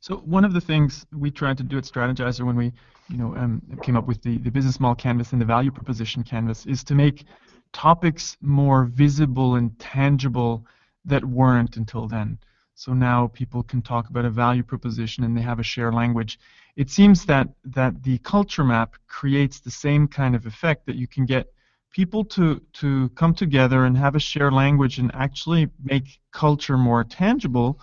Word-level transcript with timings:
So 0.00 0.16
one 0.18 0.44
of 0.44 0.52
the 0.52 0.60
things 0.60 1.06
we 1.12 1.30
tried 1.30 1.56
to 1.58 1.64
do 1.64 1.78
at 1.78 1.84
Strategyzer 1.84 2.46
when 2.46 2.56
we, 2.56 2.72
you 3.08 3.16
know, 3.16 3.34
um, 3.36 3.62
came 3.82 3.96
up 3.96 4.06
with 4.06 4.22
the, 4.22 4.38
the 4.38 4.50
business 4.50 4.78
model 4.78 4.94
canvas 4.94 5.32
and 5.32 5.40
the 5.40 5.46
value 5.46 5.70
proposition 5.70 6.22
canvas 6.22 6.66
is 6.66 6.84
to 6.84 6.94
make 6.94 7.24
topics 7.72 8.36
more 8.40 8.84
visible 8.84 9.56
and 9.56 9.78
tangible 9.78 10.64
that 11.04 11.24
weren't 11.24 11.76
until 11.76 12.06
then. 12.06 12.38
So 12.74 12.92
now 12.92 13.26
people 13.28 13.64
can 13.64 13.82
talk 13.82 14.08
about 14.08 14.24
a 14.24 14.30
value 14.30 14.62
proposition 14.62 15.24
and 15.24 15.36
they 15.36 15.42
have 15.42 15.58
a 15.58 15.64
shared 15.64 15.94
language. 15.94 16.38
It 16.76 16.90
seems 16.90 17.24
that 17.24 17.48
that 17.64 18.04
the 18.04 18.18
culture 18.18 18.62
map 18.62 18.94
creates 19.08 19.58
the 19.58 19.70
same 19.70 20.06
kind 20.06 20.36
of 20.36 20.46
effect 20.46 20.86
that 20.86 20.94
you 20.94 21.08
can 21.08 21.26
get 21.26 21.52
people 21.90 22.24
to 22.24 22.62
to 22.74 23.08
come 23.10 23.34
together 23.34 23.84
and 23.84 23.96
have 23.96 24.14
a 24.14 24.20
shared 24.20 24.52
language 24.52 24.98
and 24.98 25.10
actually 25.14 25.68
make 25.82 26.20
culture 26.30 26.78
more 26.78 27.02
tangible, 27.02 27.80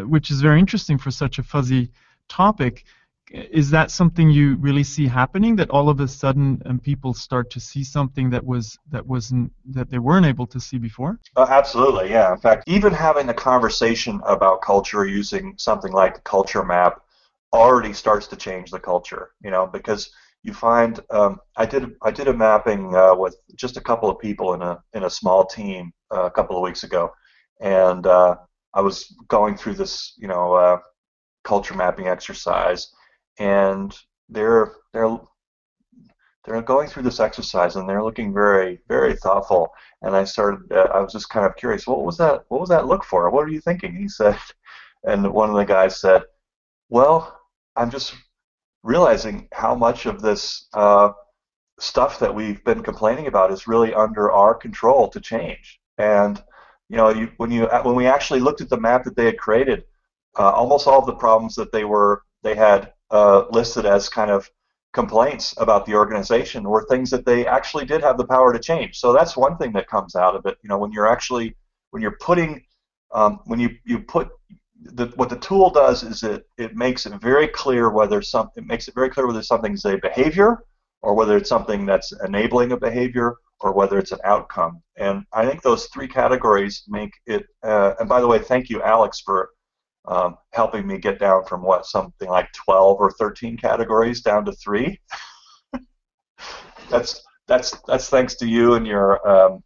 which 0.00 0.30
is 0.30 0.40
very 0.40 0.58
interesting 0.58 0.98
for 0.98 1.10
such 1.10 1.38
a 1.38 1.42
fuzzy 1.42 1.90
topic. 2.28 2.84
Is 3.30 3.70
that 3.70 3.90
something 3.90 4.30
you 4.30 4.56
really 4.56 4.84
see 4.84 5.06
happening? 5.06 5.56
That 5.56 5.70
all 5.70 5.88
of 5.88 6.00
a 6.00 6.08
sudden 6.08 6.60
um, 6.66 6.78
people 6.78 7.14
start 7.14 7.50
to 7.50 7.60
see 7.60 7.82
something 7.82 8.28
that 8.30 8.44
was 8.44 8.78
that 8.90 9.06
wasn't 9.06 9.52
that 9.66 9.90
they 9.90 9.98
weren't 9.98 10.26
able 10.26 10.46
to 10.48 10.60
see 10.60 10.78
before? 10.78 11.18
Uh, 11.36 11.46
absolutely, 11.48 12.10
yeah. 12.10 12.32
In 12.32 12.38
fact, 12.38 12.64
even 12.66 12.92
having 12.92 13.28
a 13.28 13.34
conversation 13.34 14.20
about 14.26 14.60
culture 14.60 15.06
using 15.06 15.54
something 15.56 15.92
like 15.92 16.14
the 16.14 16.20
culture 16.20 16.64
map 16.64 17.00
already 17.52 17.92
starts 17.92 18.26
to 18.28 18.36
change 18.36 18.70
the 18.70 18.80
culture. 18.80 19.30
You 19.42 19.50
know, 19.50 19.66
because 19.66 20.10
you 20.42 20.52
find 20.52 21.00
um, 21.10 21.40
I 21.56 21.64
did 21.66 21.94
I 22.02 22.10
did 22.10 22.28
a 22.28 22.34
mapping 22.34 22.94
uh, 22.94 23.14
with 23.14 23.36
just 23.54 23.76
a 23.76 23.80
couple 23.80 24.10
of 24.10 24.18
people 24.18 24.54
in 24.54 24.62
a 24.62 24.82
in 24.92 25.04
a 25.04 25.10
small 25.10 25.46
team 25.46 25.92
uh, 26.14 26.24
a 26.24 26.30
couple 26.30 26.56
of 26.56 26.62
weeks 26.62 26.82
ago, 26.82 27.12
and 27.60 28.06
uh, 28.06 28.36
I 28.74 28.80
was 28.80 29.14
going 29.28 29.56
through 29.56 29.74
this 29.74 30.14
you 30.18 30.28
know 30.28 30.54
uh, 30.54 30.78
culture 31.44 31.74
mapping 31.74 32.08
exercise, 32.08 32.88
and 33.38 33.94
they're 34.28 34.72
they're 34.92 35.18
they're 36.44 36.62
going 36.62 36.88
through 36.88 37.04
this 37.04 37.20
exercise 37.20 37.76
and 37.76 37.88
they're 37.88 38.02
looking 38.02 38.34
very 38.34 38.80
very 38.88 39.14
thoughtful. 39.14 39.68
And 40.02 40.16
I 40.16 40.24
started 40.24 40.60
uh, 40.72 40.88
I 40.94 41.00
was 41.00 41.12
just 41.12 41.28
kind 41.30 41.46
of 41.46 41.56
curious 41.56 41.86
what 41.86 42.04
was 42.04 42.16
that 42.18 42.44
what 42.48 42.60
was 42.60 42.68
that 42.70 42.86
look 42.86 43.04
for? 43.04 43.30
What 43.30 43.44
are 43.44 43.50
you 43.50 43.60
thinking? 43.60 43.94
He 43.94 44.08
said, 44.08 44.36
and 45.04 45.32
one 45.32 45.50
of 45.50 45.56
the 45.56 45.64
guys 45.64 46.00
said, 46.00 46.22
well 46.88 47.38
I'm 47.76 47.90
just 47.90 48.14
realizing 48.82 49.48
how 49.52 49.74
much 49.74 50.06
of 50.06 50.20
this 50.20 50.68
uh, 50.74 51.10
stuff 51.78 52.18
that 52.18 52.34
we've 52.34 52.62
been 52.64 52.82
complaining 52.82 53.26
about 53.26 53.52
is 53.52 53.66
really 53.66 53.94
under 53.94 54.30
our 54.30 54.54
control 54.54 55.08
to 55.08 55.20
change. 55.20 55.80
And 55.98 56.42
you 56.92 56.98
know, 56.98 57.08
you, 57.08 57.30
when 57.38 57.50
you 57.50 57.66
when 57.84 57.94
we 57.94 58.06
actually 58.06 58.40
looked 58.40 58.60
at 58.60 58.68
the 58.68 58.78
map 58.78 59.04
that 59.04 59.16
they 59.16 59.24
had 59.24 59.38
created, 59.38 59.84
uh, 60.38 60.50
almost 60.50 60.86
all 60.86 60.98
of 60.98 61.06
the 61.06 61.14
problems 61.14 61.54
that 61.54 61.72
they 61.72 61.84
were 61.84 62.22
they 62.42 62.54
had 62.54 62.92
uh, 63.10 63.46
listed 63.50 63.86
as 63.86 64.10
kind 64.10 64.30
of 64.30 64.50
complaints 64.92 65.54
about 65.56 65.86
the 65.86 65.94
organization 65.94 66.68
were 66.68 66.84
things 66.90 67.08
that 67.08 67.24
they 67.24 67.46
actually 67.46 67.86
did 67.86 68.02
have 68.02 68.18
the 68.18 68.26
power 68.26 68.52
to 68.52 68.58
change. 68.58 69.00
So 69.00 69.14
that's 69.14 69.38
one 69.38 69.56
thing 69.56 69.72
that 69.72 69.88
comes 69.88 70.14
out 70.14 70.36
of 70.36 70.44
it. 70.44 70.58
You 70.62 70.68
know, 70.68 70.76
when 70.76 70.92
you're 70.92 71.10
actually 71.10 71.56
when 71.92 72.02
you're 72.02 72.18
putting 72.20 72.62
um, 73.14 73.40
when 73.46 73.58
you 73.58 73.70
you 73.86 74.00
put 74.00 74.28
the, 74.82 75.06
what 75.16 75.30
the 75.30 75.38
tool 75.38 75.70
does 75.70 76.02
is 76.02 76.22
it, 76.22 76.46
it 76.58 76.76
makes 76.76 77.06
it 77.06 77.18
very 77.22 77.48
clear 77.48 77.88
whether 77.88 78.20
some 78.20 78.50
it 78.54 78.66
makes 78.66 78.86
it 78.86 78.94
very 78.94 79.08
clear 79.08 79.26
whether 79.26 79.42
something's 79.42 79.86
a 79.86 79.96
behavior 79.96 80.62
or 81.00 81.14
whether 81.14 81.38
it's 81.38 81.48
something 81.48 81.86
that's 81.86 82.12
enabling 82.22 82.72
a 82.72 82.76
behavior 82.76 83.36
or 83.62 83.72
whether 83.72 83.98
it's 83.98 84.12
an 84.12 84.18
outcome. 84.24 84.82
And 84.96 85.24
I 85.32 85.46
think 85.46 85.62
those 85.62 85.86
three 85.86 86.08
categories 86.08 86.84
make 86.88 87.12
it. 87.26 87.44
Uh, 87.62 87.94
and 88.00 88.08
by 88.08 88.20
the 88.20 88.26
way, 88.26 88.38
thank 88.38 88.68
you, 88.68 88.82
Alex, 88.82 89.20
for 89.20 89.50
um, 90.06 90.36
helping 90.52 90.86
me 90.86 90.98
get 90.98 91.18
down 91.18 91.44
from 91.44 91.62
what 91.62 91.86
something 91.86 92.28
like 92.28 92.52
12 92.52 92.96
or 92.98 93.12
13 93.12 93.56
categories 93.56 94.20
down 94.20 94.44
to 94.44 94.52
three. 94.52 95.00
that's 96.90 97.22
that's 97.48 97.76
that's 97.86 98.08
thanks 98.08 98.34
to 98.36 98.46
you 98.46 98.74
and 98.74 98.86
your 98.86 99.26
um, 99.28 99.62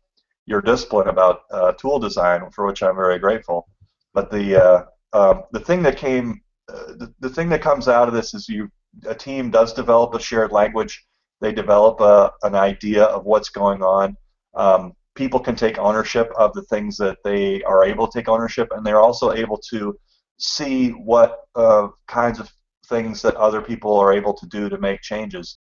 your 0.46 0.60
discipline 0.60 1.08
about 1.08 1.40
uh, 1.50 1.72
tool 1.72 1.98
design, 1.98 2.50
for 2.50 2.66
which 2.66 2.82
I'm 2.82 2.96
very 2.96 3.18
grateful. 3.18 3.68
But 4.14 4.30
the 4.30 4.62
uh, 4.62 4.84
um, 5.12 5.42
the 5.52 5.60
thing 5.60 5.82
that 5.82 5.96
came, 5.96 6.40
uh, 6.68 6.94
the, 6.98 7.14
the 7.20 7.30
thing 7.30 7.48
that 7.50 7.62
comes 7.62 7.88
out 7.88 8.08
of 8.08 8.14
this 8.14 8.34
is 8.34 8.48
you 8.48 8.70
a 9.06 9.14
team 9.14 9.50
does 9.50 9.72
develop 9.72 10.14
a 10.14 10.20
shared 10.20 10.52
language. 10.52 11.04
They 11.40 11.52
develop 11.52 12.00
a, 12.00 12.32
an 12.42 12.54
idea 12.54 13.04
of 13.04 13.24
what's 13.24 13.48
going 13.48 13.82
on. 13.82 14.16
Um, 14.54 14.92
people 15.14 15.40
can 15.40 15.56
take 15.56 15.78
ownership 15.78 16.30
of 16.38 16.52
the 16.54 16.62
things 16.64 16.96
that 16.98 17.18
they 17.24 17.62
are 17.64 17.84
able 17.84 18.06
to 18.06 18.18
take 18.18 18.28
ownership, 18.28 18.68
and 18.72 18.84
they're 18.84 19.00
also 19.00 19.32
able 19.32 19.58
to 19.70 19.98
see 20.38 20.90
what 20.90 21.40
uh, 21.54 21.88
kinds 22.06 22.38
of 22.38 22.50
things 22.88 23.22
that 23.22 23.34
other 23.36 23.60
people 23.60 23.96
are 23.98 24.12
able 24.12 24.34
to 24.34 24.46
do 24.46 24.68
to 24.68 24.78
make 24.78 25.00
changes. 25.00 25.58